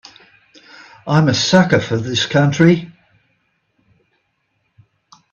I'm 1.05 1.27
a 1.29 1.33
sucker 1.35 1.79
for 1.79 1.95
this 1.95 2.25
country. 2.25 2.91